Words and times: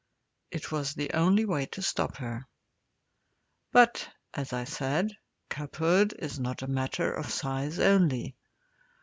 It 0.49 0.71
was 0.71 0.95
the 0.95 1.11
only 1.13 1.45
way 1.45 1.67
to 1.67 1.83
stop 1.83 2.15
her. 2.17 2.47
But, 3.71 4.09
as 4.33 4.51
I 4.51 4.63
said, 4.63 5.15
cubhood 5.51 6.15
is 6.17 6.39
not 6.39 6.63
a 6.63 6.67
matter 6.67 7.13
of 7.13 7.29
size 7.31 7.77
only. 7.79 8.35